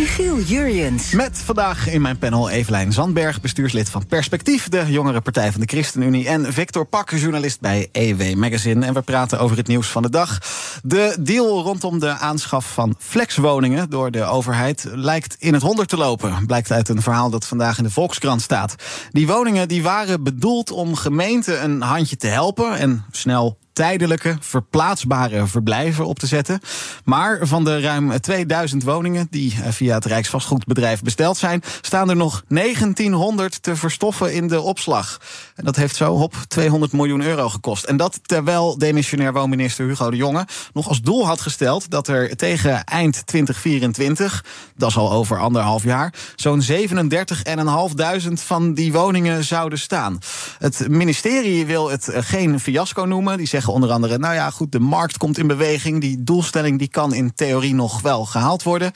[0.00, 1.12] Michiel Jurjens.
[1.12, 5.66] Met vandaag in mijn panel Evelijn Zandberg, bestuurslid van Perspectief, de jongere partij van de
[5.66, 6.28] ChristenUnie.
[6.28, 8.86] En Victor Pak, journalist bij EW Magazine.
[8.86, 10.38] En we praten over het nieuws van de dag.
[10.82, 15.96] De deal rondom de aanschaf van flexwoningen door de overheid lijkt in het honderd te
[15.96, 16.46] lopen.
[16.46, 18.74] Blijkt uit een verhaal dat vandaag in de Volkskrant staat.
[19.10, 25.46] Die woningen die waren bedoeld om gemeenten een handje te helpen en snel tijdelijke, verplaatsbare
[25.46, 26.60] verblijven op te zetten.
[27.04, 32.16] Maar van de ruim 2000 woningen die eh, via het Rijksvastgoedbedrijf besteld zijn, staan er
[32.16, 35.20] nog 1900 te verstoffen in de opslag.
[35.54, 37.84] En dat heeft zo op 200 miljoen euro gekost.
[37.84, 42.36] En dat terwijl demissionair woonminister Hugo de Jonge nog als doel had gesteld dat er
[42.36, 44.44] tegen eind 2024,
[44.76, 50.18] dat is al over anderhalf jaar, zo'n 37.500 van die woningen zouden staan.
[50.58, 53.36] Het ministerie wil het geen fiasco noemen.
[53.36, 56.00] Die zeggen onder andere, nou ja, goed, de markt komt in beweging.
[56.00, 58.90] Die doelstelling die kan in theorie nog wel gehaald worden.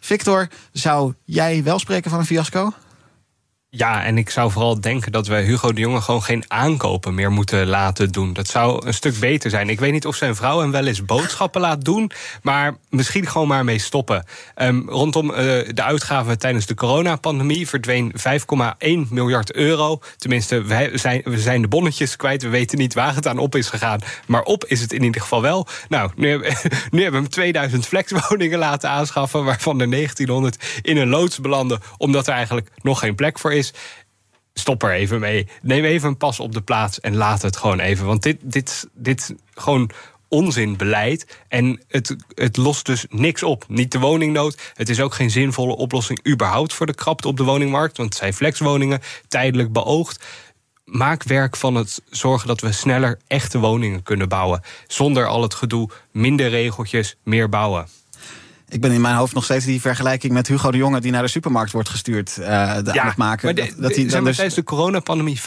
[0.00, 2.72] Victor, zou jij wel spreken van een fiasco?
[3.70, 7.32] Ja, en ik zou vooral denken dat we Hugo de Jonge gewoon geen aankopen meer
[7.32, 8.32] moeten laten doen.
[8.32, 9.68] Dat zou een stuk beter zijn.
[9.68, 12.10] Ik weet niet of zijn vrouw hem wel eens boodschappen laat doen,
[12.42, 14.24] maar misschien gewoon maar mee stoppen.
[14.56, 20.00] Um, rondom uh, de uitgaven tijdens de coronapandemie verdween 5,1 miljard euro.
[20.16, 22.42] Tenminste, wij zijn, we zijn de bonnetjes kwijt.
[22.42, 24.00] We weten niet waar het aan op is gegaan.
[24.26, 25.66] Maar op is het in ieder geval wel.
[25.88, 26.48] Nou, nu, hebben,
[26.90, 31.80] nu hebben we hem 2000 flexwoningen laten aanschaffen, waarvan er 1900 in een loods belanden,
[31.96, 33.56] omdat er eigenlijk nog geen plek voor is
[34.54, 35.48] stop er even mee.
[35.62, 38.06] Neem even een pas op de plaats en laat het gewoon even.
[38.06, 39.90] Want dit, dit, dit gewoon
[40.28, 41.38] onzinbeleid.
[41.48, 43.64] En het, het lost dus niks op.
[43.68, 44.72] Niet de woningnood.
[44.74, 47.96] Het is ook geen zinvolle oplossing überhaupt voor de krapte op de woningmarkt.
[47.96, 50.24] Want het zijn flexwoningen, tijdelijk beoogd.
[50.84, 54.62] Maak werk van het zorgen dat we sneller echte woningen kunnen bouwen.
[54.86, 57.88] Zonder al het gedoe, minder regeltjes, meer bouwen.
[58.68, 61.22] Ik ben in mijn hoofd nog steeds die vergelijking met Hugo de Jonge die naar
[61.22, 63.44] de supermarkt wordt gestuurd uh, de ja, aan het maken.
[63.44, 64.34] Maar dat, dat hij dan dus...
[64.36, 65.42] Tijdens de coronapandemie 5,1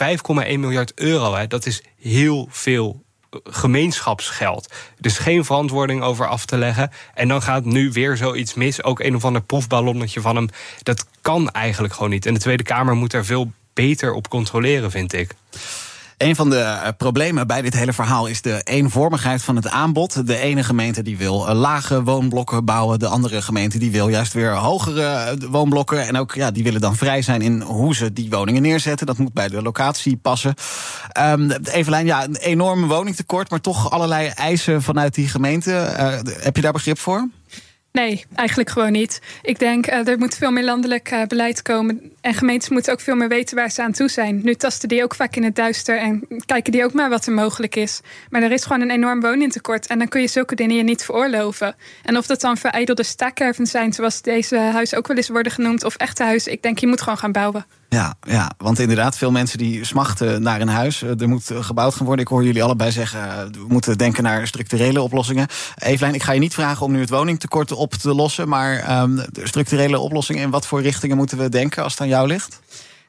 [0.58, 1.34] miljard euro.
[1.34, 3.02] Hè, dat is heel veel
[3.44, 4.72] gemeenschapsgeld.
[4.98, 6.90] Dus geen verantwoording over af te leggen.
[7.14, 8.82] En dan gaat nu weer zoiets mis.
[8.82, 10.48] Ook een of ander proefballonnetje van hem.
[10.82, 12.26] Dat kan eigenlijk gewoon niet.
[12.26, 15.34] En de Tweede Kamer moet er veel beter op controleren, vind ik.
[16.22, 20.26] Een van de eh, problemen bij dit hele verhaal is de eenvormigheid van het aanbod.
[20.26, 24.32] De ene gemeente die wil eh, lage woonblokken bouwen, de andere gemeente die wil juist
[24.32, 26.06] weer hogere eh, woonblokken.
[26.06, 29.06] En ook ja, die willen dan vrij zijn in hoe ze die woningen neerzetten.
[29.06, 30.54] Dat moet bij de locatie passen.
[31.20, 35.70] Um, Evelijn, ja, een enorm woningtekort, maar toch allerlei eisen vanuit die gemeente.
[36.40, 37.28] heb je daar begrip voor?
[37.92, 39.20] Nee, eigenlijk gewoon niet.
[39.42, 42.12] Ik denk er moet veel meer landelijk beleid komen.
[42.22, 44.40] En gemeentes moeten ook veel meer weten waar ze aan toe zijn.
[44.42, 47.32] Nu tasten die ook vaak in het duister en kijken die ook maar wat er
[47.32, 48.00] mogelijk is.
[48.30, 49.86] Maar er is gewoon een enorm woningtekort.
[49.86, 51.74] En dan kun je zulke dingen je niet veroorloven.
[52.02, 55.84] En of dat dan vereidelde staakerven zijn, zoals deze huizen ook wel eens worden genoemd,
[55.84, 56.52] of echte huizen.
[56.52, 57.66] Ik denk, je moet gewoon gaan bouwen.
[57.88, 61.02] Ja, ja, want inderdaad, veel mensen die smachten naar een huis.
[61.02, 62.24] Er moet gebouwd gaan worden.
[62.24, 65.46] Ik hoor jullie allebei zeggen, we moeten denken naar structurele oplossingen.
[65.78, 68.48] Evelijn, ik ga je niet vragen om nu het woningtekort op te lossen.
[68.48, 72.60] Maar um, structurele oplossingen, in wat voor richtingen moeten we denken als ligt?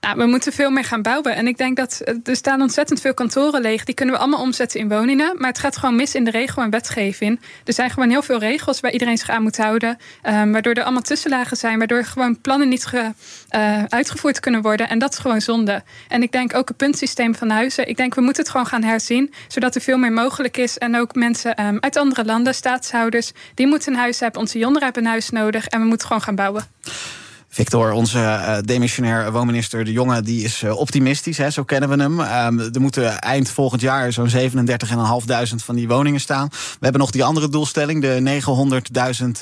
[0.04, 1.36] Nou, we moeten veel meer gaan bouwen.
[1.36, 3.84] En ik denk dat er staan ontzettend veel kantoren leeg.
[3.84, 5.36] Die kunnen we allemaal omzetten in woningen.
[5.38, 7.40] Maar het gaat gewoon mis in de regel en wetgeving.
[7.66, 9.98] Er zijn gewoon heel veel regels waar iedereen zich aan moet houden.
[10.30, 11.78] Um, waardoor er allemaal tussenlagen zijn.
[11.78, 13.12] Waardoor gewoon plannen niet ge,
[13.56, 14.90] uh, uitgevoerd kunnen worden.
[14.90, 15.84] En dat is gewoon zonde.
[16.08, 17.88] En ik denk ook het puntsysteem van huizen.
[17.88, 19.34] Ik denk we moeten het gewoon gaan herzien.
[19.48, 20.78] Zodat er veel meer mogelijk is.
[20.78, 23.32] En ook mensen um, uit andere landen, staatshouders.
[23.54, 24.42] Die moeten een huis hebben.
[24.42, 25.68] Onze jongeren hebben een huis nodig.
[25.68, 26.68] En we moeten gewoon gaan bouwen.
[27.54, 32.02] Victor, onze uh, demissionair woonminister De Jonge, die is uh, optimistisch, hè, zo kennen we
[32.02, 32.20] hem.
[32.20, 34.36] Um, er moeten eind volgend jaar zo'n 37.500
[35.56, 36.48] van die woningen staan.
[36.50, 38.42] We hebben nog die andere doelstelling, de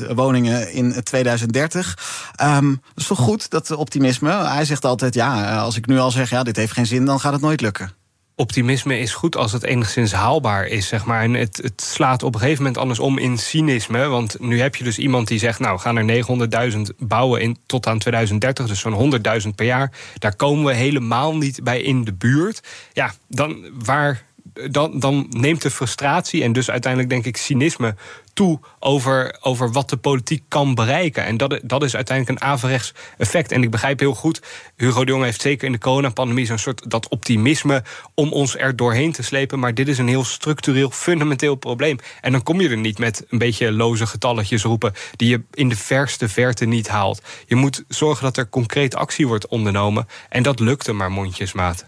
[0.07, 2.33] 900.000 woningen in 2030.
[2.43, 4.31] Um, dat is toch goed, dat optimisme?
[4.31, 7.19] Hij zegt altijd, ja, als ik nu al zeg, ja, dit heeft geen zin, dan
[7.19, 8.00] gaat het nooit lukken
[8.35, 11.21] optimisme is goed als het enigszins haalbaar is, zeg maar.
[11.21, 14.07] En het, het slaat op een gegeven moment anders om in cynisme.
[14.07, 16.25] Want nu heb je dus iemand die zegt, nou, we gaan er
[16.73, 19.13] 900.000 bouwen in, tot aan 2030, dus zo'n
[19.43, 19.91] 100.000 per jaar.
[20.17, 22.61] Daar komen we helemaal niet bij in de buurt.
[22.93, 24.23] Ja, dan waar
[24.69, 27.95] dan, dan neemt de frustratie en dus uiteindelijk denk ik cynisme
[28.33, 31.25] toe over, over wat de politiek kan bereiken.
[31.25, 33.51] En dat, dat is uiteindelijk een averechts effect.
[33.51, 34.41] En ik begrijp heel goed,
[34.75, 37.83] Hugo de Jonge heeft zeker in de coronapandemie zo'n soort dat optimisme
[38.13, 39.59] om ons er doorheen te slepen.
[39.59, 41.97] Maar dit is een heel structureel, fundamenteel probleem.
[42.21, 45.69] En dan kom je er niet met een beetje loze getalletjes roepen die je in
[45.69, 47.21] de verste verte niet haalt.
[47.45, 50.07] Je moet zorgen dat er concreet actie wordt ondernomen.
[50.29, 51.85] En dat lukte maar mondjesmaat.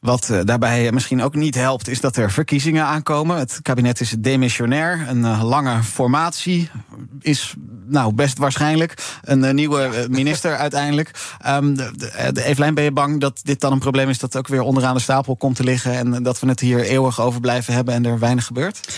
[0.00, 3.38] Wat uh, daarbij misschien ook niet helpt, is dat er verkiezingen aankomen.
[3.38, 5.04] Het kabinet is demissionair.
[5.08, 6.70] Een uh, lange formatie
[7.20, 7.54] is
[7.86, 11.36] nou best waarschijnlijk een uh, nieuwe minister uiteindelijk.
[11.46, 11.92] Um, de,
[12.32, 14.94] de Evelijn, ben je bang dat dit dan een probleem is dat ook weer onderaan
[14.94, 18.06] de stapel komt te liggen en dat we het hier eeuwig over blijven hebben en
[18.06, 18.88] er weinig gebeurt?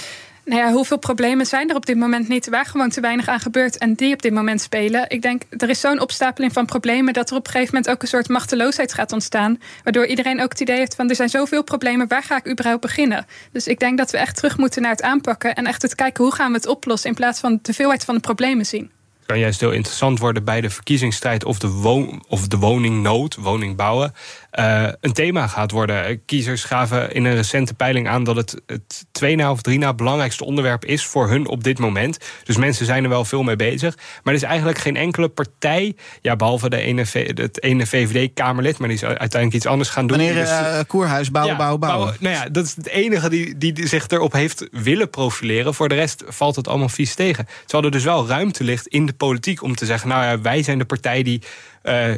[0.44, 3.41] Nou ja, hoeveel problemen zijn er op dit moment niet waar gewoon te weinig aan
[3.41, 5.05] gebeurt en die op dit moment spelen?
[5.09, 8.03] Ik denk, er is zo'n opstapeling van problemen dat er op een gegeven moment ook
[8.03, 9.61] een soort machteloosheid gaat ontstaan.
[9.85, 12.81] Waardoor iedereen ook het idee heeft van er zijn zoveel problemen, waar ga ik überhaupt
[12.81, 13.27] beginnen?
[13.53, 16.25] Dus ik denk dat we echt terug moeten naar het aanpakken en echt het kijken
[16.25, 18.91] hoe gaan we het oplossen in plaats van de veelheid van de problemen zien
[19.33, 24.15] kan juist heel interessant worden bij de verkiezingsstrijd of de, woon, of de woningnood, woningbouwen,
[24.58, 26.25] uh, een thema gaat worden.
[26.25, 29.94] Kiezers gaven in een recente peiling aan dat het het twee na of drie na
[29.94, 32.19] belangrijkste onderwerp is voor hun op dit moment.
[32.44, 33.96] Dus mensen zijn er wel veel mee bezig.
[33.96, 37.04] Maar er is eigenlijk geen enkele partij, ja, behalve de ene,
[37.34, 40.16] het ene VVD-Kamerlid, maar die is uiteindelijk iets anders gaan doen.
[40.16, 42.16] Meneer uh, Koerhuis, bouwen, ja, bouwen, bouwen.
[42.20, 45.75] Nou ja, dat is het enige die, die zich erop heeft willen profileren.
[45.75, 47.46] Voor de rest valt het allemaal vies tegen.
[47.60, 50.62] Terwijl er dus wel ruimte ligt in de politiek om te zeggen: nou ja, wij
[50.62, 51.43] zijn de partij die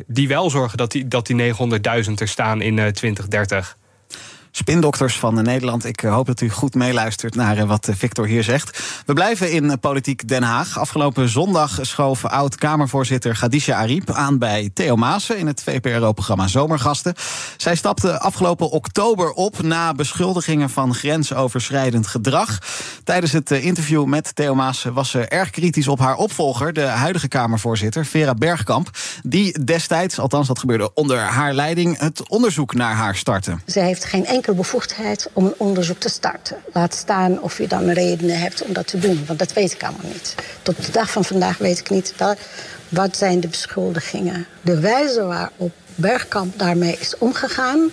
[0.07, 3.77] die wel zorgen dat die, dat die 900.000 er staan in uh, 2030
[4.57, 5.85] spindokters van Nederland.
[5.85, 9.03] Ik eh, hoop dat u goed meeluistert naar eh, wat Victor hier zegt.
[9.07, 10.79] We blijven in eh, Politiek Den Haag.
[10.79, 17.15] Afgelopen zondag schoof oud-Kamervoorzitter Gadisha Ariep aan bij Theo Maassen in het VPRO-programma Zomergasten.
[17.57, 22.59] Zij stapte afgelopen oktober op na beschuldigingen van grensoverschrijdend gedrag.
[23.05, 27.29] Tijdens het interview met Theo Maassen was ze erg kritisch op haar opvolger, de huidige
[27.29, 28.91] Kamervoorzitter Vera Bergkamp,
[29.23, 33.57] die destijds, althans dat gebeurde onder haar leiding, het onderzoek naar haar startte.
[33.67, 36.57] Ze heeft geen enkel bevoegdheid om een onderzoek te starten.
[36.73, 39.25] Laat staan of je dan redenen hebt om dat te doen.
[39.27, 40.35] Want dat weet ik allemaal niet.
[40.63, 42.15] Tot de dag van vandaag weet ik niet
[42.89, 44.47] wat zijn de beschuldigingen.
[44.61, 47.91] De wijze waarop Bergkamp daarmee is omgegaan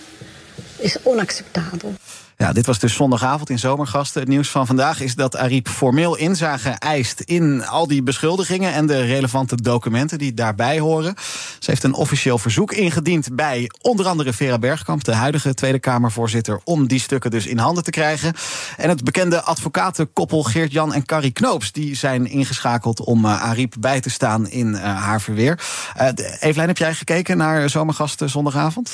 [0.76, 1.94] is onacceptabel.
[2.36, 4.20] Ja, dit was dus zondagavond in Zomergasten.
[4.20, 8.86] Het nieuws van vandaag is dat Ariep formeel inzage eist in al die beschuldigingen en
[8.86, 11.14] de relevante documenten die daarbij horen.
[11.58, 16.60] Ze heeft een officieel verzoek ingediend bij onder andere Vera Bergkamp, de huidige Tweede Kamervoorzitter,
[16.64, 18.34] om die stukken dus in handen te krijgen.
[18.76, 24.00] En het bekende advocatenkoppel Geert-Jan en Carrie Knoops, die zijn ingeschakeld om uh, Ariep bij
[24.00, 25.60] te staan in uh, haar verweer.
[26.00, 26.08] Uh,
[26.40, 28.90] Evelijn, heb jij gekeken naar Zomergasten zondagavond?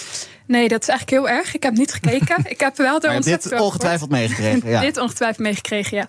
[0.49, 1.55] Nee, dat is eigenlijk heel erg.
[1.55, 2.37] Ik heb niet gekeken.
[2.55, 4.71] ik heb wel er ontzettend dit ongetwijfeld meegekregen.
[4.71, 4.81] Ja.
[4.91, 6.09] dit ongetwijfeld meegekregen, ja.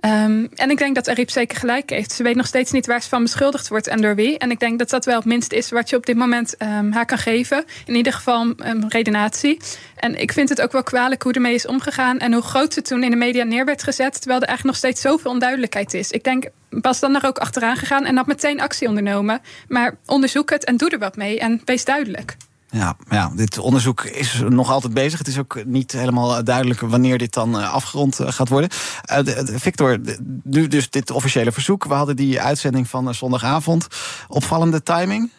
[0.00, 2.12] Um, en ik denk dat Ariep zeker gelijk heeft.
[2.12, 4.38] Ze weet nog steeds niet waar ze van beschuldigd wordt en door wie.
[4.38, 6.92] En ik denk dat dat wel het minste is wat je op dit moment um,
[6.92, 7.64] haar kan geven.
[7.86, 9.60] In ieder geval um, redenatie.
[9.96, 12.18] En ik vind het ook wel kwalijk hoe ermee is omgegaan.
[12.18, 14.12] En hoe groot ze toen in de media neer werd gezet.
[14.20, 16.10] Terwijl er eigenlijk nog steeds zoveel onduidelijkheid is.
[16.10, 19.40] Ik denk, was dan er ook achteraan gegaan en had meteen actie ondernomen.
[19.68, 21.38] Maar onderzoek het en doe er wat mee.
[21.38, 22.36] En wees duidelijk.
[22.70, 25.18] Ja, ja, dit onderzoek is nog altijd bezig.
[25.18, 28.70] Het is ook niet helemaal duidelijk wanneer dit dan eh, afgerond eh, gaat worden.
[29.12, 30.00] Uh, Victor,
[30.42, 31.84] nu dus dit officiële verzoek.
[31.84, 33.86] We hadden die uitzending van zondagavond.
[34.28, 35.30] Opvallende timing?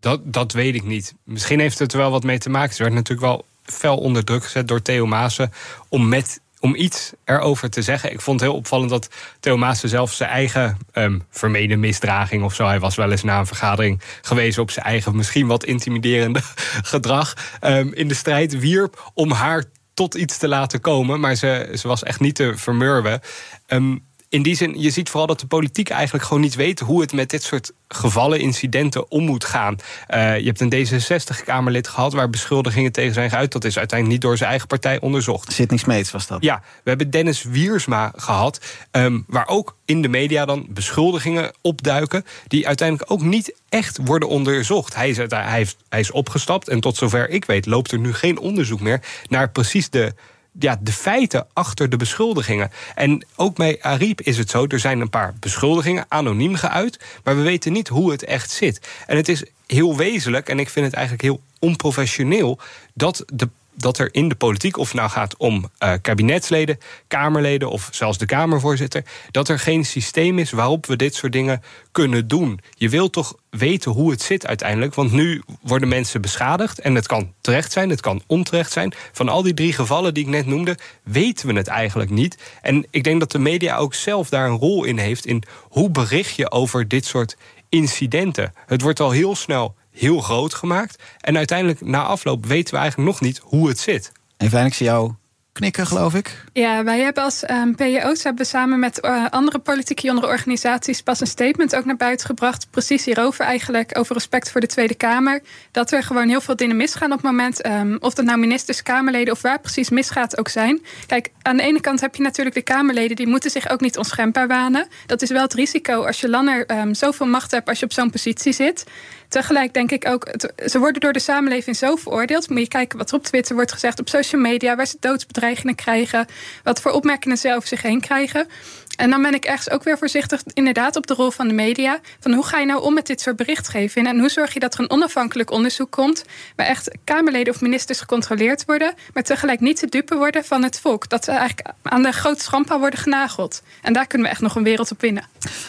[0.00, 1.14] Dat, dat weet ik niet.
[1.24, 2.74] Misschien heeft het er wel wat mee te maken.
[2.74, 5.52] Ze werd natuurlijk wel fel onder druk gezet door Theo Maassen...
[5.88, 8.12] om met om iets erover te zeggen.
[8.12, 9.08] Ik vond het heel opvallend dat
[9.40, 12.66] Theo Maassen zelf zijn eigen um, vermeden misdraging of zo.
[12.66, 16.40] Hij was wel eens na een vergadering gewezen op zijn eigen, misschien wat intimiderende
[16.92, 17.34] gedrag.
[17.60, 19.64] Um, in de strijd wierp om haar
[19.94, 21.20] tot iets te laten komen.
[21.20, 23.20] Maar ze, ze was echt niet te vermurwen.
[23.66, 27.00] Um, in die zin, je ziet vooral dat de politiek eigenlijk gewoon niet weet hoe
[27.00, 29.76] het met dit soort gevallen, incidenten om moet gaan.
[30.08, 33.52] Uh, je hebt een D66-Kamerlid gehad waar beschuldigingen tegen zijn geuit.
[33.52, 35.52] Dat is uiteindelijk niet door zijn eigen partij onderzocht.
[35.52, 36.42] Sidney Smeets was dat.
[36.42, 38.60] Ja, we hebben Dennis Wiersma gehad,
[38.92, 44.28] um, waar ook in de media dan beschuldigingen opduiken, die uiteindelijk ook niet echt worden
[44.28, 44.94] onderzocht.
[44.94, 48.14] Hij is, hij, heeft, hij is opgestapt en tot zover ik weet loopt er nu
[48.14, 50.14] geen onderzoek meer naar precies de
[50.58, 52.70] ja, de feiten achter de beschuldigingen.
[52.94, 57.36] En ook bij Ariep is het zo, er zijn een paar beschuldigingen anoniem geuit, maar
[57.36, 58.88] we weten niet hoe het echt zit.
[59.06, 62.58] En het is heel wezenlijk, en ik vind het eigenlijk heel onprofessioneel,
[62.94, 63.48] dat de
[63.80, 68.18] dat er in de politiek, of het nou gaat om uh, kabinetsleden, Kamerleden of zelfs
[68.18, 72.60] de Kamervoorzitter, dat er geen systeem is waarop we dit soort dingen kunnen doen.
[72.70, 74.94] Je wilt toch weten hoe het zit uiteindelijk.
[74.94, 76.78] Want nu worden mensen beschadigd.
[76.78, 78.92] En het kan terecht zijn, het kan onterecht zijn.
[79.12, 82.38] Van al die drie gevallen die ik net noemde, weten we het eigenlijk niet.
[82.62, 85.26] En ik denk dat de media ook zelf daar een rol in heeft.
[85.26, 87.36] In hoe bericht je over dit soort
[87.68, 88.54] incidenten.
[88.66, 91.02] Het wordt al heel snel heel groot gemaakt.
[91.20, 94.12] En uiteindelijk, na afloop, weten we eigenlijk nog niet hoe het zit.
[94.36, 95.12] Even ik zie jou
[95.52, 96.44] knikken, geloof ik.
[96.52, 101.02] Ja, wij hebben als um, ehm, PJO's hebben samen met uh, andere politieke jongere organisaties
[101.02, 102.66] pas een statement ook naar buiten gebracht.
[102.70, 105.42] Precies hierover eigenlijk, over respect voor de Tweede Kamer.
[105.70, 107.66] Dat er gewoon heel veel dingen misgaan op het moment.
[107.66, 110.80] Um, of dat nou ministers, Kamerleden of waar precies misgaat ook zijn.
[111.06, 113.98] Kijk, aan de ene kant heb je natuurlijk de Kamerleden, die moeten zich ook niet
[113.98, 114.86] onschendbaar wanen.
[115.06, 117.92] Dat is wel het risico als je langer um, zoveel macht hebt als je op
[117.92, 118.84] zo'n positie zit.
[119.30, 120.28] Tegelijk denk ik ook,
[120.66, 122.48] ze worden door de samenleving zo veroordeeld.
[122.48, 125.74] Moet je kijken wat er op Twitter wordt gezegd, op social media, waar ze doodsbedreigingen
[125.74, 126.26] krijgen,
[126.62, 128.48] wat voor opmerkingen ze over zich heen krijgen.
[128.96, 132.00] En dan ben ik ergens ook weer voorzichtig, inderdaad, op de rol van de media.
[132.20, 134.06] Van hoe ga je nou om met dit soort berichtgeving?
[134.06, 136.24] En hoe zorg je dat er een onafhankelijk onderzoek komt,
[136.56, 140.80] waar echt Kamerleden of ministers gecontroleerd worden, maar tegelijk niet te dupe worden van het
[140.80, 141.08] volk.
[141.08, 143.62] Dat ze eigenlijk aan de grote schampa worden genageld.
[143.82, 145.24] En daar kunnen we echt nog een wereld op winnen.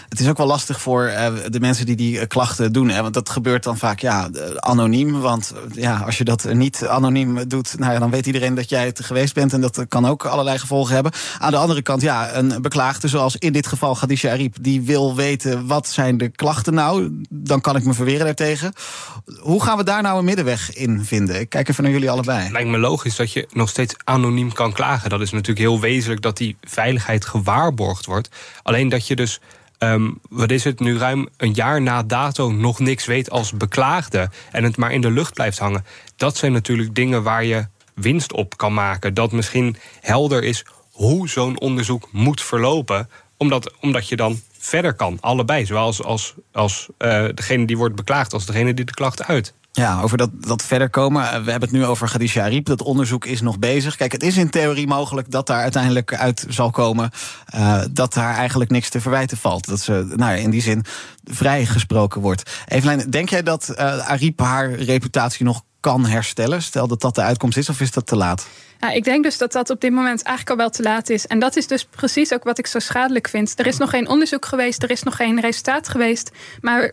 [0.09, 2.89] Het is ook wel lastig voor uh, de mensen die die uh, klachten doen.
[2.89, 3.01] Hè?
[3.01, 5.19] Want dat gebeurt dan vaak ja, anoniem.
[5.19, 8.85] Want ja, als je dat niet anoniem doet, nou ja, dan weet iedereen dat jij
[8.85, 9.53] het geweest bent.
[9.53, 11.11] En dat kan ook allerlei gevolgen hebben.
[11.39, 15.15] Aan de andere kant, ja, een beklaagde zoals in dit geval Khadija Ariep, die wil
[15.15, 17.23] weten wat zijn de klachten nou.
[17.29, 18.73] Dan kan ik me verweren daartegen.
[19.39, 21.39] Hoe gaan we daar nou een middenweg in vinden?
[21.39, 22.51] Ik kijk even naar jullie allebei.
[22.51, 25.09] Lijkt me logisch dat je nog steeds anoniem kan klagen.
[25.09, 28.29] Dat is natuurlijk heel wezenlijk dat die veiligheid gewaarborgd wordt.
[28.63, 29.39] Alleen dat je dus
[29.83, 34.29] Um, wat is het nu ruim een jaar na dato nog niks weet als beklaagde
[34.51, 35.85] en het maar in de lucht blijft hangen.
[36.15, 39.13] Dat zijn natuurlijk dingen waar je winst op kan maken.
[39.13, 45.17] Dat misschien helder is hoe zo'n onderzoek moet verlopen, omdat, omdat je dan verder kan,
[45.19, 45.65] allebei.
[45.65, 49.53] Zowel als, als, als uh, degene die wordt beklaagd, als degene die de klacht uit.
[49.73, 51.23] Ja, over dat, dat verder komen.
[51.23, 52.65] Eh, we hebben het nu over Khadija Ariep.
[52.65, 53.95] Dat onderzoek is nog bezig.
[53.95, 57.09] Kijk, het is in theorie mogelijk dat daar uiteindelijk uit zal komen...
[57.55, 59.67] Uh, dat daar eigenlijk niks te verwijten valt.
[59.67, 60.85] Dat ze nou ja, in die zin
[61.23, 62.51] vrijgesproken wordt.
[62.67, 66.61] Evelijn, denk jij dat uh, Ariep haar reputatie nog kan herstellen?
[66.61, 68.47] Stel dat dat de uitkomst is, of is dat te laat?
[68.79, 71.27] Nou, ik denk dus dat dat op dit moment eigenlijk al wel te laat is.
[71.27, 73.59] En dat is dus precies ook wat ik zo schadelijk vind.
[73.59, 76.31] Er is nog geen onderzoek geweest, er is nog geen resultaat geweest.
[76.61, 76.91] Maar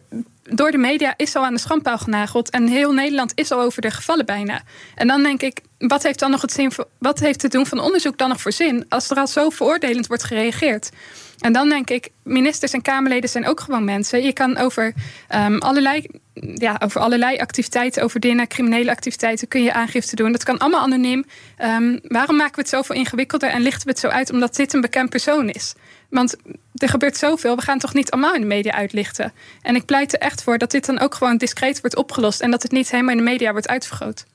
[0.50, 2.50] door de media is al aan de schandpaal genageld.
[2.50, 4.62] En heel Nederland is al over de gevallen bijna.
[4.94, 7.80] En dan denk ik, wat heeft dan nog het zin wat heeft het doen van
[7.80, 8.84] onderzoek dan nog voor zin?
[8.88, 10.90] Als er al zo veroordelend wordt gereageerd.
[11.38, 14.22] En dan denk ik, ministers en Kamerleden zijn ook gewoon mensen.
[14.22, 14.94] Je kan over,
[15.34, 16.06] um, allerlei,
[16.54, 20.32] ja, over allerlei activiteiten, over dingen, criminele activiteiten, kun je aangifte doen.
[20.32, 21.24] Dat kan allemaal anoniem.
[21.64, 24.74] Um, waarom maken we het zoveel ingewikkelder en lichten we het zo uit omdat dit
[24.74, 25.74] een bekend persoon is?
[26.08, 26.36] Want
[26.74, 29.32] er gebeurt zoveel, we gaan toch niet allemaal in de media uitlichten.
[29.62, 32.50] En ik pleit er echt voor dat dit dan ook gewoon discreet wordt opgelost en
[32.50, 34.26] dat het niet helemaal in de media wordt uitvergroot.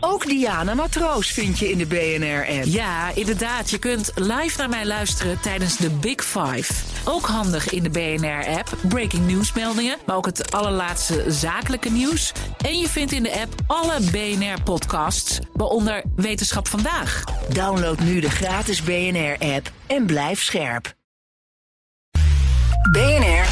[0.00, 2.64] Ook Diana Matroos vind je in de BNR-app.
[2.64, 3.70] Ja, inderdaad.
[3.70, 6.72] Je kunt live naar mij luisteren tijdens de Big Five.
[7.04, 8.76] Ook handig in de BNR-app.
[8.88, 12.32] Breaking nieuwsmeldingen, maar ook het allerlaatste zakelijke nieuws.
[12.64, 17.24] En je vindt in de app alle BNR-podcasts, waaronder Wetenschap Vandaag.
[17.48, 20.94] Download nu de gratis BNR-app en blijf scherp.
[22.92, 23.46] BNR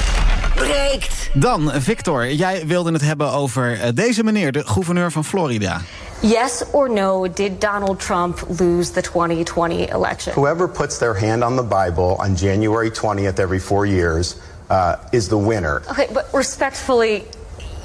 [0.54, 1.30] breekt.
[1.32, 5.80] Dan, Victor, jij wilde het hebben over eh, deze meneer, de gouverneur van Florida.
[6.23, 10.32] Yes or no, did Donald Trump lose the 2020 election?
[10.35, 15.28] Whoever puts their hand on the Bible on January 20th every four years uh, is
[15.28, 15.82] the winner.
[15.90, 17.25] Okay, but respectfully,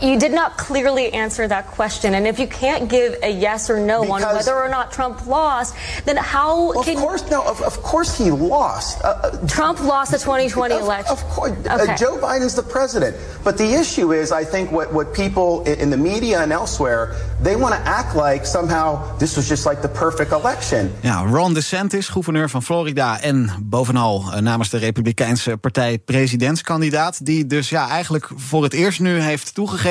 [0.02, 2.16] you did not clearly answer that question.
[2.16, 5.26] And if you can't give a yes or no because on whether or not Trump
[5.28, 7.44] lost, then how well, can of course no?
[7.44, 9.02] Of, of course he lost.
[9.04, 11.12] Uh, uh Trump lost the 2020 of, election.
[11.12, 11.94] Of course, uh, okay.
[11.94, 13.16] uh, Joe Biden's the president.
[13.44, 17.16] But the issue is, I think what what people in, in the media and elsewhere
[17.42, 20.92] they want to act like somehow this was just like the perfect election.
[21.02, 27.46] Ja, Ron DeSantis, gouverneur van Florida en bovenal uh, namens de Republikeinse partij presidentskandidaat, die
[27.46, 29.91] dus ja eigenlijk voor het eerst nu heeft toegegeven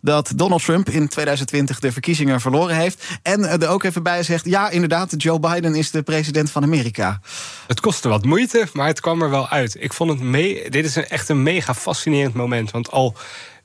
[0.00, 3.04] dat Donald Trump in 2020 de verkiezingen verloren heeft.
[3.22, 7.20] En er ook even bij zegt: ja, inderdaad, Joe Biden is de president van Amerika.
[7.66, 9.76] Het kostte wat moeite, maar het kwam er wel uit.
[9.78, 10.70] Ik vond het mee.
[10.70, 12.70] Dit is een, echt een mega fascinerend moment.
[12.70, 13.16] Want al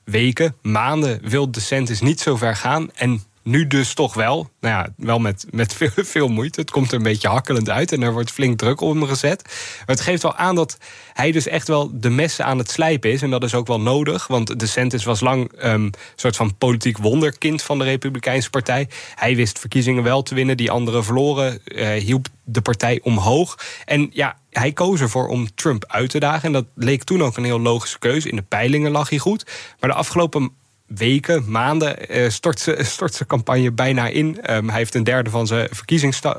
[0.04, 2.92] weken, maanden wil DeSantis niet zo ver gaan.
[2.94, 4.50] En Nu dus toch wel.
[4.60, 6.60] Nou ja, wel met, met veel, veel moeite.
[6.60, 9.44] Het komt er een beetje hakkelend uit en er wordt flink druk op hem gezet.
[9.78, 10.78] Maar het geeft wel aan dat
[11.14, 13.22] hij dus echt wel de messen aan het slijpen is.
[13.22, 16.98] En dat is ook wel nodig, want DeSantis was lang um, een soort van politiek
[16.98, 18.90] wonderkind van de Republikeinse Partij.
[19.16, 21.62] Hij wist verkiezingen wel te winnen, die anderen verloren.
[21.66, 23.58] Uh, hielp de partij omhoog.
[23.86, 26.44] En ja, hij koos ervoor om Trump uit te dagen.
[26.44, 28.30] En dat leek toen ook een heel logische keuze.
[28.30, 29.46] In de peilingen lag hij goed.
[29.80, 30.52] Maar de afgelopen
[30.88, 34.54] weken, maanden uh, stort, zijn, stort zijn campagne bijna in.
[34.56, 35.70] Um, hij heeft een derde van zijn,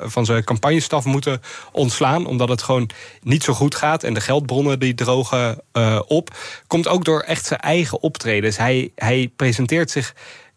[0.02, 1.40] van zijn campagnestaf moeten
[1.72, 2.26] ontslaan...
[2.26, 2.90] omdat het gewoon
[3.22, 6.36] niet zo goed gaat en de geldbronnen die drogen uh, op.
[6.66, 8.56] Komt ook door echt zijn eigen optredens.
[8.56, 10.14] Hij, hij presenteert zich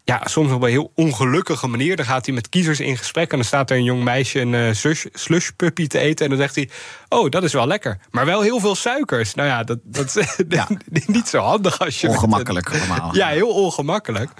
[0.08, 1.96] ja, soms op een heel ongelukkige manier.
[1.96, 4.52] Dan gaat hij met kiezers in gesprek en dan staat er een jong meisje een
[4.52, 6.24] uh, slush, slush puppy te eten.
[6.24, 6.68] En dan zegt hij:
[7.08, 7.98] Oh, dat is wel lekker.
[8.10, 9.34] Maar wel heel veel suikers.
[9.34, 10.68] Nou ja, dat, dat is ja.
[11.06, 12.08] niet zo handig als je.
[12.08, 13.14] Ongemakkelijk met, allemaal.
[13.14, 14.30] Ja, heel ongemakkelijk.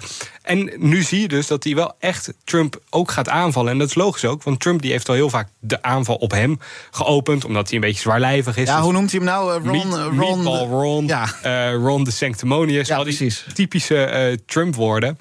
[0.41, 3.71] En nu zie je dus dat hij wel echt Trump ook gaat aanvallen.
[3.71, 6.31] En dat is logisch ook, want Trump die heeft al heel vaak de aanval op
[6.31, 6.59] hem
[6.91, 7.45] geopend.
[7.45, 8.67] Omdat hij een beetje zwaarlijvig is.
[8.67, 9.59] Ja, dus hoe noemt hij hem nou?
[9.59, 11.27] Uh, Ron, Meat, Ron, Ron, Ron, ja.
[11.45, 12.87] uh, Ron de Sanctimonious.
[12.87, 13.45] Ja, al die precies.
[13.53, 15.17] typische uh, Trump-woorden.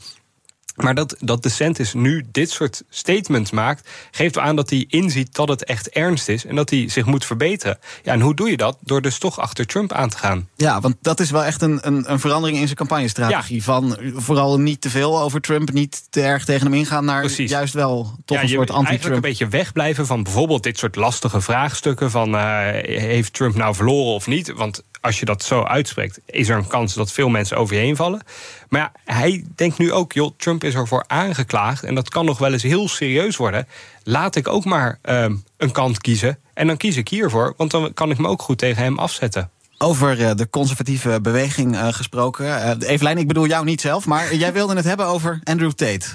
[0.83, 5.49] Maar dat, dat DeSantis nu dit soort statements maakt, geeft aan dat hij inziet dat
[5.49, 7.79] het echt ernst is en dat hij zich moet verbeteren.
[8.03, 8.79] Ja, en hoe doe je dat?
[8.81, 10.49] Door dus toch achter Trump aan te gaan.
[10.57, 13.57] Ja, want dat is wel echt een, een, een verandering in zijn campagnestrategie.
[13.57, 13.63] Ja.
[13.63, 17.51] Van vooral niet te veel over Trump, niet te erg tegen hem ingaan, naar Precies.
[17.51, 18.89] juist wel toch ja, een soort anti-Trump.
[18.89, 23.75] Eigenlijk een beetje wegblijven van bijvoorbeeld dit soort lastige vraagstukken van uh, heeft Trump nou
[23.75, 24.53] verloren of niet?
[24.53, 27.81] Want als je dat zo uitspreekt, is er een kans dat veel mensen over je
[27.81, 28.23] heen vallen.
[28.69, 32.39] Maar ja, hij denkt nu ook, joh, Trump is ervoor aangeklaagd en dat kan nog
[32.39, 33.69] wel eens heel serieus worden.
[34.03, 37.95] Laat ik ook maar um, een kant kiezen en dan kies ik hiervoor, want dan
[37.95, 39.51] kan ik me ook goed tegen hem afzetten.
[39.79, 42.47] Over uh, de conservatieve beweging uh, gesproken.
[42.47, 46.07] Uh, Evelijn, ik bedoel jou niet zelf, maar jij wilde het hebben over Andrew Tate.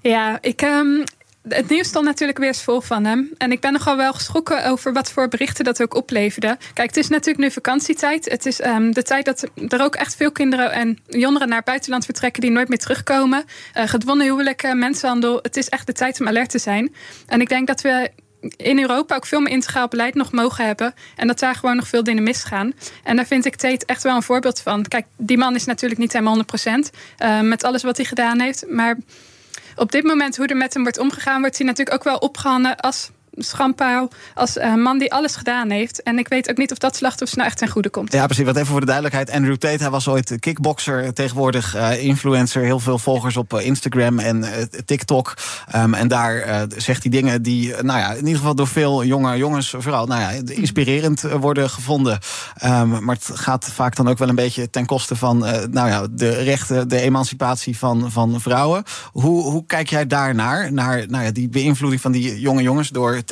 [0.00, 1.04] Ja, ik, um,
[1.48, 3.30] het nieuws stond natuurlijk weer eens vol van hem.
[3.38, 6.58] En ik ben nogal wel geschrokken over wat voor berichten dat ook opleverde.
[6.72, 8.30] Kijk, het is natuurlijk nu vakantietijd.
[8.30, 11.66] Het is um, de tijd dat er ook echt veel kinderen en jongeren naar het
[11.66, 13.44] buitenland vertrekken die nooit meer terugkomen.
[13.76, 15.38] Uh, gedwongen huwelijken, mensenhandel.
[15.42, 16.94] Het is echt de tijd om alert te zijn.
[17.26, 18.10] En ik denk dat we
[18.56, 20.94] in Europa ook veel meer integraal beleid nog mogen hebben.
[21.16, 22.72] En dat daar gewoon nog veel dingen misgaan.
[23.02, 24.82] En daar vind ik Tate echt wel een voorbeeld van.
[24.88, 26.40] Kijk, die man is natuurlijk niet helemaal 100%
[27.18, 28.64] uh, met alles wat hij gedaan heeft.
[28.68, 28.96] Maar
[29.76, 32.76] op dit moment, hoe er met hem wordt omgegaan, wordt hij natuurlijk ook wel opgehangen
[32.76, 36.02] als schandpaal als uh, man die alles gedaan heeft.
[36.02, 38.12] En ik weet ook niet of dat slachtoffer nou echt ten goede komt.
[38.12, 38.44] Ja, precies.
[38.44, 39.30] Wat even voor de duidelijkheid.
[39.30, 42.62] Andrew Tate, hij was ooit kickboxer, tegenwoordig uh, influencer.
[42.62, 44.48] Heel veel volgers op Instagram en uh,
[44.84, 45.34] TikTok.
[45.76, 49.36] Um, en daar zegt hij dingen die, nou ja, in ieder geval door veel jonge
[49.36, 52.18] jongens vooral, nou ja, inspirerend worden gevonden.
[52.64, 55.38] Um, maar het gaat vaak dan ook wel een beetje ten koste van,
[55.70, 58.82] nou ja, de rechten, de emancipatie van, van vrouwen.
[59.12, 60.72] Hoe, hoe kijk jij daarnaar?
[60.72, 63.24] Naar nou ja, die beïnvloeding van die jonge jongens door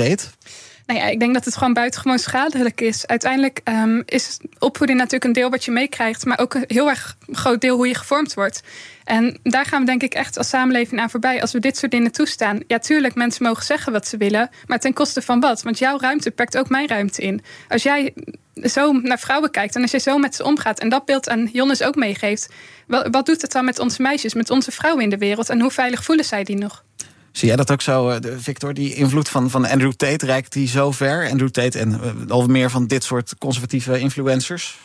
[0.87, 3.07] Nou ja, ik denk dat het gewoon buitengewoon schadelijk is.
[3.07, 7.17] Uiteindelijk um, is opvoeding natuurlijk een deel wat je meekrijgt, maar ook een heel erg
[7.33, 8.63] groot deel hoe je gevormd wordt.
[9.05, 11.93] En daar gaan we denk ik echt als samenleving aan voorbij als we dit soort
[11.93, 12.61] dingen toestaan.
[12.67, 15.63] Ja, tuurlijk, mensen mogen zeggen wat ze willen, maar ten koste van wat?
[15.63, 17.43] Want jouw ruimte perkt ook mijn ruimte in.
[17.69, 18.15] Als jij
[18.55, 21.49] zo naar vrouwen kijkt en als jij zo met ze omgaat en dat beeld aan
[21.53, 22.49] Jonnes ook meegeeft,
[22.87, 25.71] wat doet het dan met onze meisjes, met onze vrouwen in de wereld en hoe
[25.71, 26.85] veilig voelen zij die nog?
[27.37, 28.75] Zie jij dat ook zo, Victor?
[28.75, 31.31] Die invloed van, van Andrew Tate reikt die zo ver?
[31.31, 34.79] Andrew Tate en al meer van dit soort conservatieve influencers?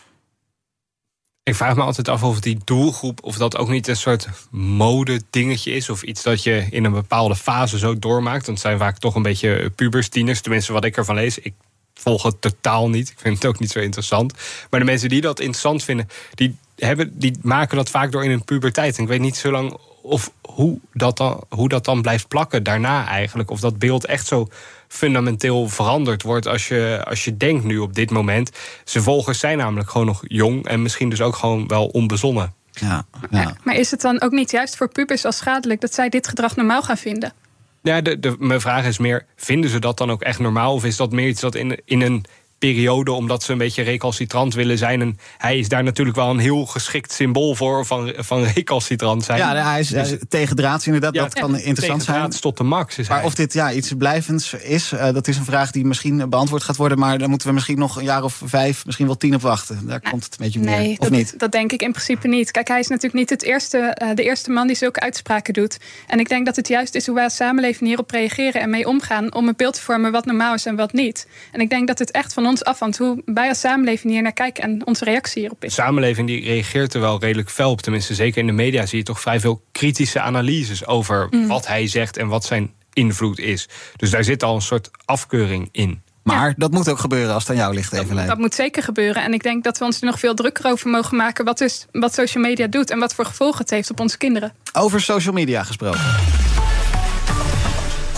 [1.43, 5.71] Ik vraag me altijd af of die doelgroep, of dat ook niet een soort mode-dingetje
[5.71, 5.89] is.
[5.89, 8.45] Of iets dat je in een bepaalde fase zo doormaakt.
[8.45, 10.41] Want het zijn vaak toch een beetje pubers, tieners.
[10.41, 11.39] Tenminste, wat ik ervan lees.
[11.39, 11.53] Ik
[11.93, 13.09] volg het totaal niet.
[13.09, 14.33] Ik vind het ook niet zo interessant.
[14.69, 18.29] Maar de mensen die dat interessant vinden, die, hebben, die maken dat vaak door in
[18.29, 18.97] hun puberteit.
[18.97, 22.63] En ik weet niet zo lang of hoe dat, dan, hoe dat dan blijft plakken
[22.63, 23.51] daarna eigenlijk.
[23.51, 24.47] Of dat beeld echt zo
[24.87, 28.51] fundamenteel veranderd wordt als je, als je denkt nu op dit moment.
[28.83, 32.53] Zijn volgers zijn namelijk gewoon nog jong en misschien dus ook gewoon wel onbezonnen.
[32.71, 33.55] Ja, ja.
[33.63, 36.55] Maar is het dan ook niet juist voor pubers als schadelijk dat zij dit gedrag
[36.55, 37.33] normaal gaan vinden?
[37.81, 40.73] Ja, de, de, mijn vraag is meer: vinden ze dat dan ook echt normaal?
[40.73, 42.25] Of is dat meer iets dat in, in een
[42.59, 45.01] periode omdat ze een beetje recalcitrant willen zijn.
[45.01, 49.37] En hij is daar natuurlijk wel een heel geschikt symbool voor van, van recalcitrant zijn.
[49.37, 51.13] Ja, hij is, dus, tegen draads inderdaad.
[51.13, 52.29] Ja, dat kan interessant zijn.
[52.29, 53.25] tot de max is Maar hij.
[53.25, 56.75] of dit ja, iets blijvends is, uh, dat is een vraag die misschien beantwoord gaat
[56.75, 56.99] worden.
[56.99, 59.87] Maar daar moeten we misschien nog een jaar of vijf, misschien wel tien op wachten.
[59.87, 60.91] Daar komt het een beetje nee, neer.
[60.91, 61.39] Of dat, niet?
[61.39, 62.51] Dat denk ik in principe niet.
[62.51, 65.77] Kijk, hij is natuurlijk niet het eerste, uh, de eerste man die zulke uitspraken doet.
[66.07, 68.87] En ik denk dat het juist is hoe wij als samenleving hierop reageren en mee
[68.87, 69.33] omgaan.
[69.33, 71.27] om een beeld te vormen wat normaal is en wat niet.
[71.51, 72.79] En ik denk dat het echt van ons af.
[72.79, 75.75] Want hoe wij als samenleving hier naar kijken en onze reactie hierop is.
[75.75, 77.81] De samenleving die reageert er wel redelijk fel op.
[77.81, 81.47] Tenminste, zeker in de media zie je toch vrij veel kritische analyses over Mm.
[81.47, 83.67] wat hij zegt en wat zijn invloed is.
[83.95, 86.01] Dus daar zit al een soort afkeuring in.
[86.23, 88.27] Maar dat moet ook gebeuren als het aan jou ligt, Evelijn.
[88.27, 89.23] Dat moet zeker gebeuren.
[89.23, 91.45] En ik denk dat we ons er nog veel drukker over mogen maken.
[91.45, 94.53] Wat, is, wat social media doet en wat voor gevolgen het heeft op onze kinderen.
[94.73, 95.99] Over social media gesproken.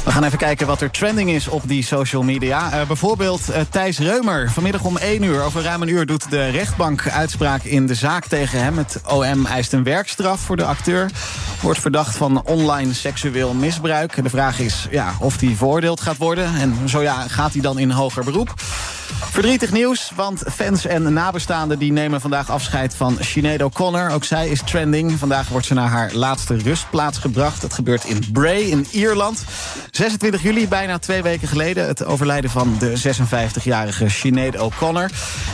[0.03, 2.71] We gaan even kijken wat er trending is op die social media.
[2.71, 4.51] Eh, bijvoorbeeld eh, Thijs Reumer.
[4.51, 8.25] Vanmiddag om 1 uur, over ruim een uur, doet de rechtbank uitspraak in de zaak
[8.25, 8.77] tegen hem.
[8.77, 11.11] Het OM eist een werkstraf voor de acteur.
[11.61, 14.23] Wordt verdacht van online seksueel misbruik.
[14.23, 16.55] De vraag is ja, of hij veroordeeld gaat worden.
[16.55, 18.53] En zo ja, gaat hij dan in hoger beroep?
[19.31, 24.09] Verdrietig nieuws, want fans en nabestaanden die nemen vandaag afscheid van Sinead O'Connor.
[24.09, 25.11] Ook zij is trending.
[25.11, 27.61] Vandaag wordt ze naar haar laatste rustplaats gebracht.
[27.61, 29.43] Dat gebeurt in Bray in Ierland.
[29.91, 35.10] 26 juli, bijna twee weken geleden, het overlijden van de 56-jarige Sinead O'Connor.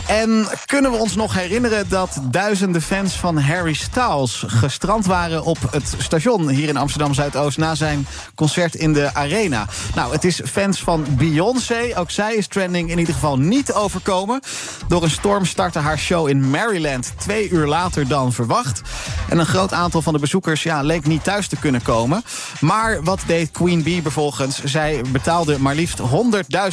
[0.07, 5.57] En kunnen we ons nog herinneren dat duizenden fans van Harry Styles gestrand waren op
[5.71, 9.67] het station hier in Amsterdam Zuidoost na zijn concert in de Arena?
[9.95, 11.91] Nou, het is fans van Beyoncé.
[11.95, 14.41] Ook zij is trending in ieder geval niet overkomen.
[14.87, 18.81] Door een storm startte haar show in Maryland twee uur later dan verwacht.
[19.29, 22.23] En een groot aantal van de bezoekers ja, leek niet thuis te kunnen komen.
[22.59, 24.01] Maar wat deed Queen Bee
[24.63, 25.99] Zij betaalde maar liefst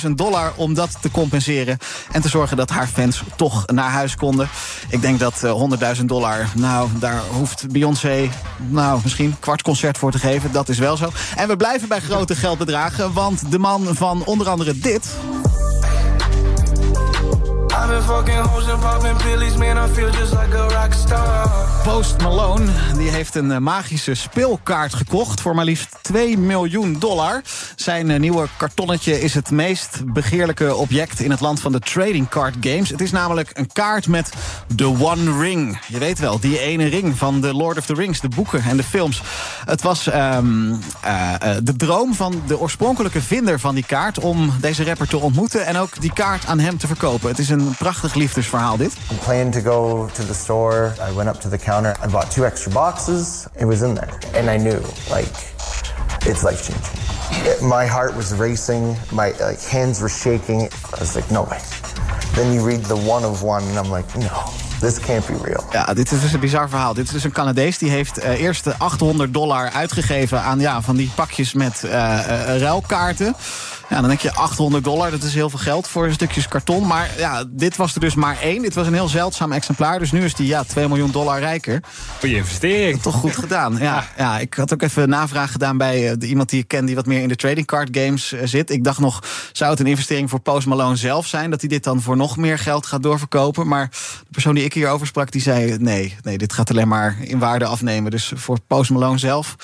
[0.05, 1.79] 100.000 dollar om dat te compenseren.
[2.13, 4.49] En te zorgen dat haar fans toch naar huis konden.
[4.89, 8.29] Ik denk dat eh, 100.000 dollar, nou, daar hoeft Beyoncé
[8.69, 10.53] nou, misschien een kwart concert voor te geven.
[10.53, 11.11] Dat is wel zo.
[11.37, 15.15] En we blijven bij grote geldbedragen, want de man van onder andere dit.
[17.75, 19.77] I've been fucking hoes and popping pillies, man.
[19.77, 21.49] I feel just like a rock star.
[21.85, 27.43] Post Malone die heeft een eh, magische speelkaart gekocht voor maar liefst 2 miljoen dollar.
[27.77, 32.29] Zijn eh, nieuwe kartonnetje is het meest begeerlijke object in het land van de trading
[32.29, 32.89] card games.
[32.89, 34.33] Het is namelijk een kaart met
[34.77, 35.79] The One Ring.
[35.87, 38.77] Je weet wel, die ene ring van The Lord of the Rings, de boeken en
[38.77, 39.23] de films.
[39.65, 44.53] Het was ehm, eh, eh, de droom van de oorspronkelijke vinder van die kaart om
[44.61, 47.29] deze rapper te ontmoeten en ook die kaart aan hem te verkopen.
[47.29, 48.93] Het is een prachtig liefdesverhaal dit.
[49.11, 50.93] I'm planning to go to the store.
[51.09, 51.97] I went up to the counter.
[52.05, 53.47] I bought two extra boxes.
[53.59, 54.19] It was in there.
[54.35, 55.55] And I knew, like,
[56.27, 57.69] it's life changing.
[57.69, 58.97] My heart was racing.
[59.13, 60.61] My like hands were shaking.
[60.95, 61.61] I was like, no way.
[62.35, 64.51] Then you read the one of one, and I'm like, no,
[64.81, 65.65] this can't be real.
[65.71, 66.95] Ja, dit is dus een bizar verhaal.
[66.95, 70.83] Dit is dus een Canadees die heeft eh, eerst de 800 dollar uitgegeven aan ja,
[70.83, 71.91] van die pakjes met eh,
[72.59, 73.37] ruilkaarten.
[73.89, 76.87] Ja, dan denk je 800 dollar, dat is heel veel geld voor stukjes karton.
[76.87, 78.63] Maar ja, dit was er dus maar één.
[78.63, 79.99] Dit was een heel zeldzaam exemplaar.
[79.99, 81.81] Dus nu is die ja, 2 miljoen dollar rijker.
[82.19, 83.03] Goeie investering.
[83.03, 83.77] Toch goed gedaan.
[83.79, 86.85] Ja, ja, ik had ook even navraag gedaan bij eh, iemand die ik ken...
[86.87, 88.71] die wat meer in de trading card games eh, zit.
[88.71, 91.51] Ik dacht nog, zou het een investering voor Post Malone zelf zijn...
[91.51, 93.69] dat hij dit dan voor nog meer geld gaat doorverkopen?
[93.69, 95.77] Maar de persoon die ik hierover sprak, die zei...
[95.79, 98.11] nee, nee dit gaat alleen maar in waarde afnemen.
[98.11, 99.57] Dus voor Post Malone zelf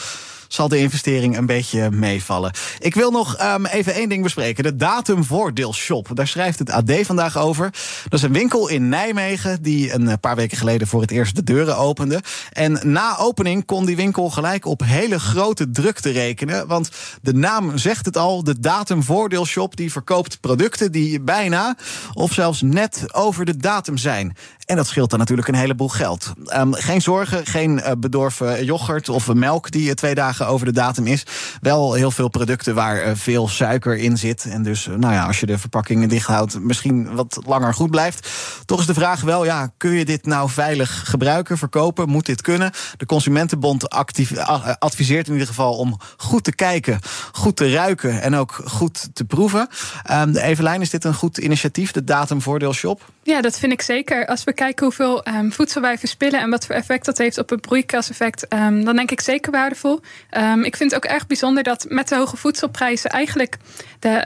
[0.52, 2.52] zal de investering een beetje meevallen.
[2.78, 4.64] Ik wil nog um, even één ding bespreken.
[4.64, 6.08] De datumvoordeelshop.
[6.14, 7.70] Daar schrijft het AD vandaag over.
[8.02, 11.44] Dat is een winkel in Nijmegen die een paar weken geleden voor het eerst de
[11.44, 12.22] deuren opende.
[12.52, 16.66] En na opening kon die winkel gelijk op hele grote drukte rekenen.
[16.66, 16.90] Want
[17.22, 18.44] de naam zegt het al.
[18.44, 21.76] De datumvoordeelshop die verkoopt producten die bijna
[22.12, 24.36] of zelfs net over de datum zijn.
[24.70, 26.32] En dat scheelt dan natuurlijk een heleboel geld.
[26.56, 30.72] Um, geen zorgen, geen uh, bedorven yoghurt of melk die uh, twee dagen over de
[30.72, 31.26] datum is.
[31.60, 34.44] Wel heel veel producten waar uh, veel suiker in zit.
[34.44, 38.28] En dus, nou ja, als je de verpakkingen dicht houdt, misschien wat langer goed blijft.
[38.64, 42.08] Toch is de vraag wel, ja, kun je dit nou veilig gebruiken, verkopen?
[42.08, 42.72] Moet dit kunnen?
[42.96, 44.38] De Consumentenbond actief,
[44.78, 46.98] adviseert in ieder geval om goed te kijken,
[47.32, 49.68] goed te ruiken en ook goed te proeven.
[50.10, 53.02] Um, Evelijn, is dit een goed initiatief, de datumvoordeelshop?
[53.30, 54.26] Ja, dat vind ik zeker.
[54.26, 57.50] Als we kijken hoeveel um, voedsel wij verspillen en wat voor effect dat heeft op
[57.50, 60.00] het broeikaseffect, um, dan denk ik zeker waardevol.
[60.36, 63.56] Um, ik vind het ook erg bijzonder dat met de hoge voedselprijzen eigenlijk
[63.98, 64.24] de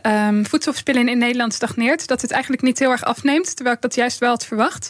[0.49, 2.07] voedselverspilling in Nederland stagneert.
[2.07, 4.88] Dat het eigenlijk niet heel erg afneemt, terwijl ik dat juist wel had verwacht.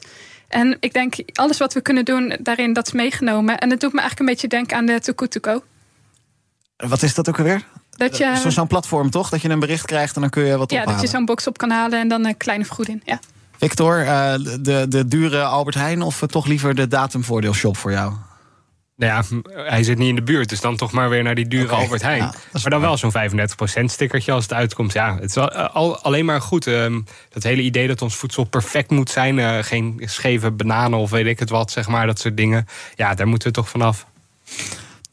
[0.48, 3.58] En ik denk, alles wat we kunnen doen daarin, dat is meegenomen.
[3.58, 5.62] En het doet me eigenlijk een beetje denken aan de Go.
[6.76, 7.64] Wat is dat ook alweer?
[7.90, 9.28] Dat je, Zo, Zo'n platform toch?
[9.28, 11.00] Dat je een bericht krijgt en dan kun je wat ja, ophalen.
[11.00, 13.02] dat je zo'n box op kan halen en dan een kleine vergoeding.
[13.04, 13.18] Ja.
[13.64, 18.12] Victor, uh, de, de dure Albert Heijn of toch liever de datumvoordeelshop voor jou?
[18.96, 21.48] Nou ja, hij zit niet in de buurt, dus dan toch maar weer naar die
[21.48, 22.22] dure okay, Albert Heijn.
[22.22, 23.12] Ja, maar dan wel zo'n
[23.80, 24.92] 35% stickertje als het uitkomt.
[24.92, 26.66] Ja, het is al, alleen maar goed.
[26.66, 29.38] Um, dat hele idee dat ons voedsel perfect moet zijn.
[29.38, 32.66] Uh, geen scheve bananen of weet ik het wat, zeg maar, dat soort dingen.
[32.94, 34.06] Ja, daar moeten we toch vanaf.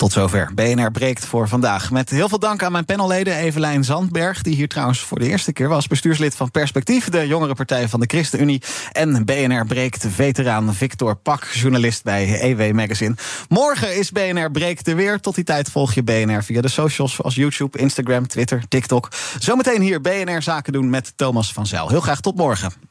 [0.01, 0.51] Tot zover.
[0.55, 1.91] BNR breekt voor vandaag.
[1.91, 5.53] Met heel veel dank aan mijn panelleden Evelijn Zandberg, die hier trouwens voor de eerste
[5.53, 8.61] keer was, bestuurslid van Perspectief, de jongere partij van de ChristenUnie.
[8.91, 13.15] En BNR breekt veteraan Victor Pak, journalist bij EW Magazine.
[13.49, 15.19] Morgen is BNR breekt er weer.
[15.19, 19.07] Tot die tijd volg je BNR via de socials zoals YouTube, Instagram, Twitter, TikTok.
[19.39, 21.89] Zometeen hier BNR Zaken doen met Thomas van Zijl.
[21.89, 22.90] Heel graag tot morgen.